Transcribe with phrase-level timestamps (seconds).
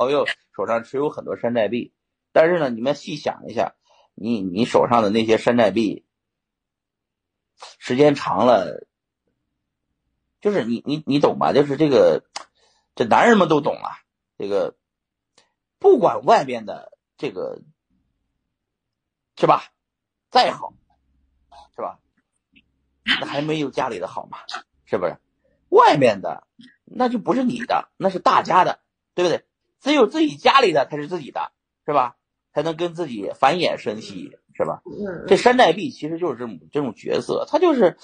[0.00, 0.24] 朋友
[0.56, 1.92] 手上持有很多山寨币，
[2.32, 3.74] 但是呢，你们细想一下，
[4.14, 6.06] 你你手上的那些山寨币，
[7.78, 8.86] 时间长了，
[10.40, 11.52] 就是你你你懂吧？
[11.52, 12.24] 就是这个，
[12.94, 13.98] 这男人们都懂啊。
[14.38, 14.74] 这个
[15.78, 17.60] 不管外面的这个
[19.36, 19.64] 是吧，
[20.30, 20.72] 再好
[21.76, 21.98] 是吧，
[23.20, 24.38] 那还没有家里的好嘛？
[24.86, 25.18] 是不是？
[25.68, 26.48] 外面的
[26.86, 28.80] 那就不是你的，那是大家的，
[29.12, 29.44] 对不对？
[29.80, 31.52] 只有自己家里的才是自己的，
[31.86, 32.16] 是吧？
[32.52, 34.82] 才能跟自己繁衍生息，是吧？
[35.28, 37.96] 这山寨币其实就是这种这种角色，它就是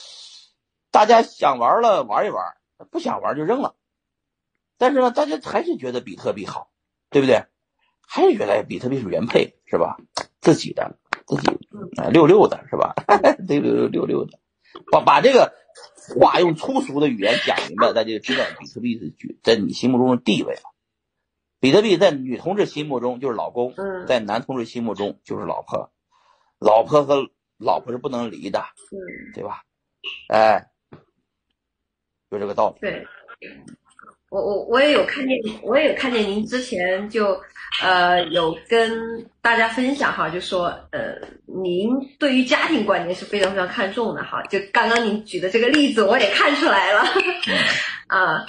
[0.90, 2.44] 大家想玩了玩一玩，
[2.90, 3.74] 不想玩就扔了。
[4.78, 6.70] 但是呢，大家还是觉得比特币好，
[7.10, 7.44] 对不对？
[8.06, 9.96] 还是觉得比特币是原配，是吧？
[10.40, 11.48] 自己的，自己
[11.96, 12.94] 啊，六六的是吧？
[13.48, 14.38] 六六六六的，
[14.92, 15.52] 把把这个
[16.20, 20.62] 话用粗俗的语言讲明白，大家就知道比特币是在你心目中的地位了。
[21.60, 23.74] 比特币在女同志心目中就是老公，
[24.06, 25.90] 在男同志心目中就是老婆，
[26.58, 28.62] 老婆和老婆是不能离的，
[29.34, 29.62] 对吧？
[30.28, 30.66] 哎，
[32.30, 32.80] 就这个道理。
[32.80, 33.06] 对。
[34.28, 37.40] 我我我也有看见，我也有看见您之前就，
[37.80, 38.90] 呃，有跟
[39.40, 41.14] 大家分享哈，就说，呃，
[41.46, 44.42] 您对于家庭观念是非常非常看重的哈。
[44.50, 47.02] 就刚刚您举的这个例子，我也看出来了，
[48.08, 48.44] 啊。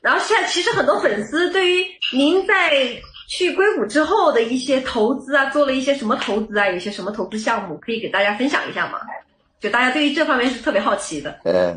[0.00, 2.70] 然后现在其实很多粉丝对于您在
[3.28, 8.98] 去硅谷之后的一些投资啊，做了一些什么投资啊，有些什么投资项目，可以给大家分享一下吗？
[9.60, 11.40] 就大家对于这方面是特别好奇的。
[11.44, 11.76] 呃。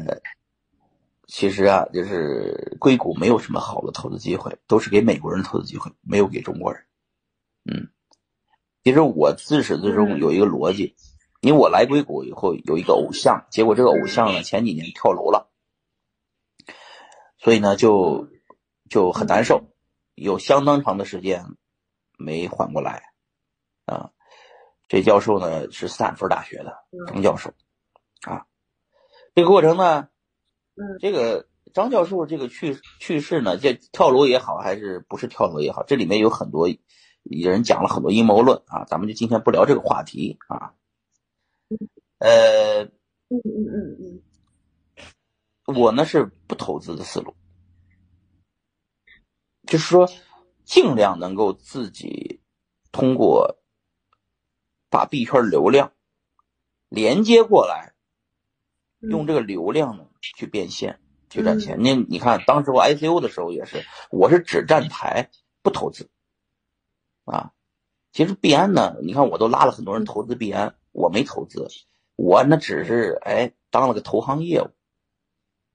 [1.34, 6.84] 其实啊，就是硅谷没有什么好的投资机会，都是给美国人投资机会，没有给中国人。
[7.64, 7.88] 嗯，
[8.84, 10.94] 其实我自始至终有一个逻辑，
[11.40, 15.50] 因为我来硅谷以后有一个偶像，结果这个偶像呢前几年跳楼了，
[17.42, 18.30] 所以呢就
[18.90, 19.66] 就很难受，
[20.16, 21.46] 有相当长的时间
[22.18, 23.04] 没缓过来。
[23.86, 24.12] 啊，
[24.88, 27.52] 这教授呢是斯坦福大学的张教授，
[28.22, 28.46] 啊，
[29.36, 30.08] 这个过程呢。
[31.00, 36.68] 这个张教授这个去去世呢，这跳楼也好，还是不是跳楼也好，这里面有很多
[37.24, 40.74] 人讲了很多阴谋论啊，咱们就今天不聊这个话题啊。
[42.18, 44.22] 呃，嗯嗯嗯嗯，
[45.72, 47.36] 我呢是不投资的思路，
[49.68, 50.10] 就是说
[50.64, 52.42] 尽量能够自己
[52.92, 53.58] 通过
[54.90, 55.92] 把币圈流量
[56.90, 57.94] 连接过来，
[59.00, 60.08] 用这个流量呢。
[60.38, 61.00] 去变现，
[61.32, 61.82] 去赚钱。
[61.82, 65.32] 那你看，当时我 ICO 的时候也是，我是只站台
[65.64, 66.12] 不投资，
[67.26, 67.54] 啊，
[68.12, 71.68] 其实币安呢，你看我都拉了很多人投资币安，我没投资，
[72.16, 74.70] 我那只是哎当了个投行业务，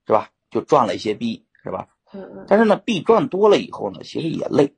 [0.06, 0.30] 是吧？
[0.50, 1.88] 就赚了一些币，是吧？
[2.46, 4.74] 但是呢，币赚多了以后呢，其实也累，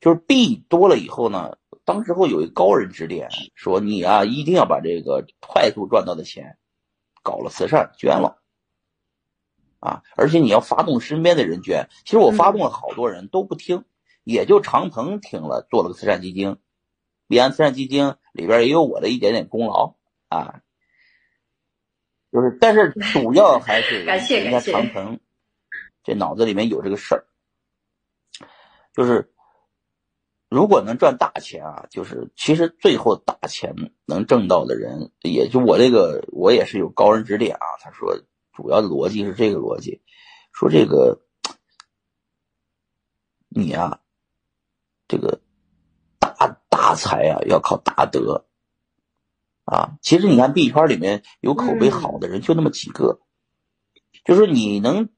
[0.00, 6.58] 就是币多了以后呢，当时候有一个高人指点说，你啊一定要把这个快速赚到的钱。
[7.22, 8.38] 搞了慈善捐了，
[9.80, 10.04] 啊！
[10.14, 11.88] 而且你要发动身边的人捐。
[12.04, 13.84] 其实我发动了好多人都不听，
[14.22, 16.58] 也就长鹏听了，做了个慈善基金。
[17.26, 19.96] 彼岸慈善基金里边也有我的一点点功劳
[20.28, 20.62] 啊。
[22.36, 25.18] 就是，但是 主要还是 人家长鹏
[26.04, 27.24] 这脑子里面有这个事儿，
[28.92, 29.32] 就是。
[30.48, 33.74] 如果能赚大钱啊，就是其实最后大钱
[34.06, 37.66] 能挣到的人，也就我这个，我也是有高人指点啊。
[37.80, 38.16] 他说，
[38.52, 40.00] 主要的逻辑是这个逻辑，
[40.52, 41.20] 说这个
[43.48, 44.00] 你啊，
[45.08, 45.40] 这个
[46.20, 46.32] 大
[46.70, 48.45] 大财啊要靠大德
[49.66, 49.98] 啊。
[50.00, 53.20] 其实你看币圈里面有口碑好的人就那么几个，
[54.24, 55.10] 就是你能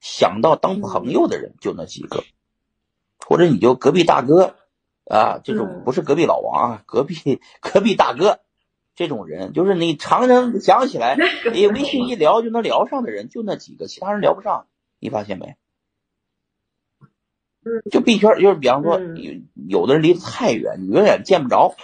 [0.00, 2.22] 想到当朋友的人就那几个，
[3.18, 4.54] 或者你就隔壁大哥。
[5.08, 8.40] 啊，这种不是隔壁老王啊，隔壁隔壁大哥，
[8.96, 14.66] 这种人就是你常常想起来，哎，微信一聊就能聊上的人就那几个，其他人聊不上，
[14.98, 15.54] 你发现没？
[17.88, 21.76] 就 B 圈就是比方说有有的人离得太远，你永远见不着，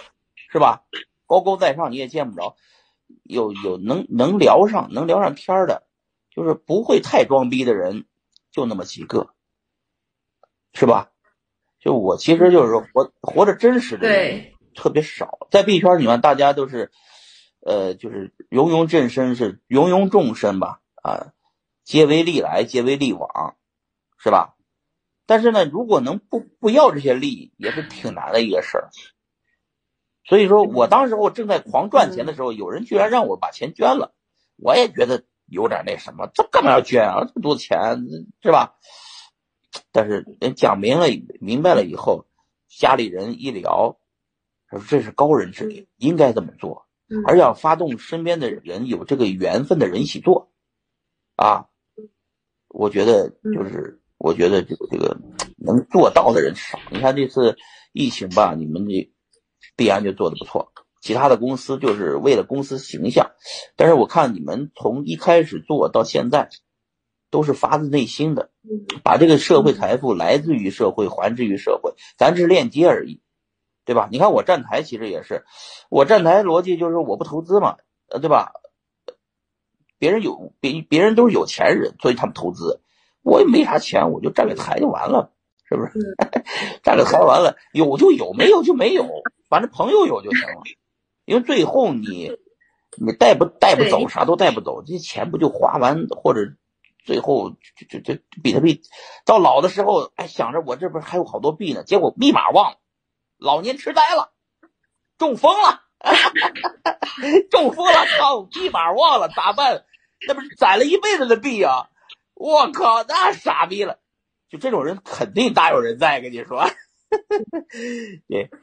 [0.51, 0.83] 是吧？
[1.25, 2.55] 高高在上你也见不着，
[3.23, 5.87] 有有能能聊上能聊上天的，
[6.29, 8.05] 就是不会太装逼的人，
[8.51, 9.29] 就那么几个，
[10.73, 11.11] 是吧？
[11.79, 16.91] 就我其实就是说活活着真实的人特别少，在币圈里面大家都是，
[17.59, 21.33] 呃，就是芸芸众生是芸芸众生吧，啊，
[21.83, 23.57] 皆为利来，皆为利往，
[24.17, 24.55] 是吧？
[25.25, 28.89] 但是呢，如果能不不要这些利，也是挺难的一个事儿。
[30.25, 34.13] 所以说我当时我正在狂赚钱的时候，有人居然让我把钱捐了，
[34.55, 37.25] 我也觉得有点那什么，这干嘛要捐啊？
[37.25, 38.05] 这么多钱
[38.41, 38.75] 是吧？
[39.91, 41.07] 但是人讲明了
[41.39, 42.25] 明白了以后，
[42.69, 43.97] 家里人一聊，
[44.69, 46.85] 说这是高人指点，应该这么做，
[47.25, 50.51] 而要发动身边的人有这个缘分的人一起做，
[51.35, 51.67] 啊，
[52.67, 55.17] 我觉得就是我觉得这个这个
[55.57, 56.79] 能做到的人少。
[56.91, 57.57] 你看这次
[57.91, 59.11] 疫情吧，你们这
[59.75, 60.71] 必安就做的不错。
[61.01, 63.31] 其他的公司就是为了公司形象，
[63.75, 66.49] 但是我看你们从一开始做到现在，
[67.29, 68.51] 都是发自内心的，
[69.03, 73.21] 把这个社会财富来自于社会，还之于社会，咱只是链接而已，
[73.83, 74.07] 对吧？
[74.11, 75.43] 你看我站台其实也是，
[75.89, 77.75] 我站台逻辑就是我不投资嘛，
[78.07, 78.53] 呃，对吧？
[79.97, 82.79] 别人有别别人都是有钱人，所以他们投资，
[83.23, 85.31] 我也没啥钱，我就站个台就完了，
[85.67, 86.15] 是不是？
[86.81, 89.05] 站个台完了，有就有，没有就没有，
[89.53, 90.63] 反正朋友有就行了。
[91.25, 92.35] 因为最后你，
[92.97, 96.55] 你带不带不走，啥都带不走，这钱不就花完，或者
[97.05, 98.81] 最后就就就比特币
[99.25, 102.77] 到老的时候，哎，想着我这边还有好多币呢，结果密码忘了，
[103.37, 104.33] 老年痴呆了，
[105.19, 105.83] 中风了，
[107.51, 109.85] 中风了，靠，密码忘了咋办？
[110.27, 111.89] 那不是攒了一辈子的币啊！
[112.33, 113.99] 我靠，那傻逼了，
[114.49, 116.65] 就这种人肯定大有人在，跟你说，
[118.27, 118.49] 对。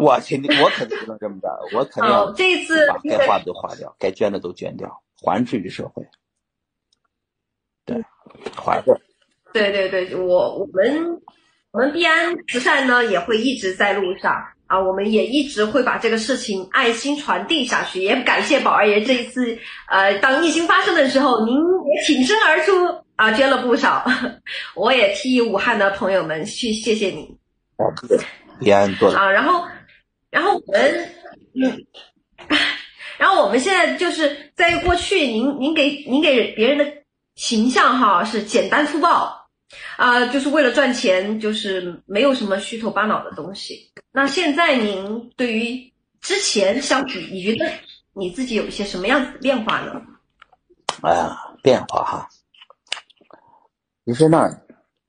[0.00, 4.88] 我肯定，我肯定不能这么干，我肯定要这次把该花的都花掉，该捐的都捐掉，
[5.22, 6.06] 还之于社会。
[7.84, 7.96] 对，
[8.54, 9.00] 还的。
[9.52, 11.20] 对对对，我我们
[11.70, 14.32] 我们必安慈善呢也会一直在路上
[14.66, 18.02] 啊，我们也一直会把这个事情爱心传递下去。
[18.02, 19.58] 也感谢宝二爷这一次，
[19.88, 22.72] 呃，当疫情发生的时候，您也挺身而出
[23.16, 24.04] 啊，捐了不少。
[24.74, 27.24] 我也替武汉的朋友们去谢谢您。
[27.78, 27.90] 哦，
[28.60, 29.66] 必安做的啊，然后。
[30.30, 31.14] 然后我们，
[31.54, 31.86] 嗯，
[33.18, 37.02] 然后我们现在就是在过去，您您给您给别人的
[37.34, 39.48] 形象哈是简单粗暴，
[39.96, 43.90] 啊，就是为了赚钱，就是没有什么虚头巴脑的东西。
[44.12, 47.70] 那现在您对于之前相比，你觉得
[48.12, 50.02] 你自己有一些什么样子的变化呢？
[51.02, 52.28] 哎呀，变化哈，
[54.04, 54.46] 你说那，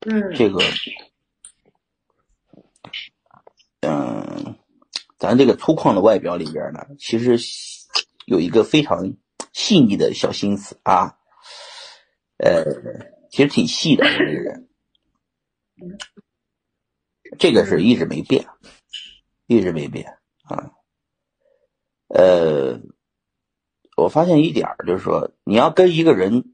[0.05, 0.59] 嗯，这个，
[3.81, 4.18] 嗯。
[5.19, 7.37] 咱这个粗犷的外表里边呢，其实
[8.25, 9.13] 有一个非常
[9.51, 11.17] 细腻的小心思啊，
[12.37, 12.63] 呃，
[13.29, 14.69] 其实挺细的这个人，
[17.37, 18.47] 这个是一直没变，
[19.45, 20.71] 一直没变啊。
[22.07, 22.79] 呃，
[23.97, 26.53] 我发现一点就是说，你要跟一个人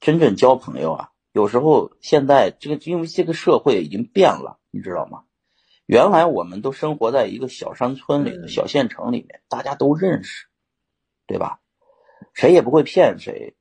[0.00, 5.24] 真正交朋友啊，有时候现在这个因为这个社会已经变了，你知道吗？
[5.86, 10.46] 原来我们都生活在一个小山村里、小县城里面，大家都认识，
[11.26, 11.60] 对吧？
[12.34, 13.54] 谁也不会骗谁，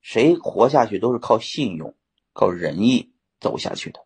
[0.00, 1.94] 谁活下去都是靠信用、
[2.32, 4.00] 靠仁义走下去的。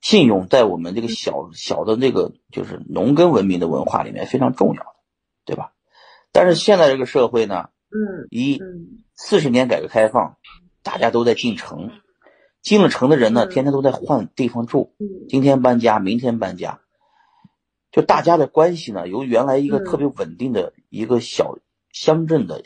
[0.00, 4.94] 信用在我们这个小小的这个就是农耕文明的文化里面非常重要的，
[5.44, 5.72] 对吧？
[6.30, 8.60] 但是现在这个社会呢，嗯，一
[9.16, 10.36] 四十年改革开放，
[10.82, 11.90] 大家都在进城。
[12.64, 14.94] 进了城的人呢，天天都在换地方住，
[15.28, 16.80] 今天搬家，明天搬家，
[17.92, 21.58] 就大家的关系呢，由原来一个特别稳定的一个小
[21.90, 22.62] 乡镇的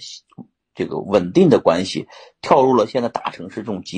[0.77, 2.06] 这个稳定的关系，
[2.41, 3.97] 跳入了现在大城市这种极。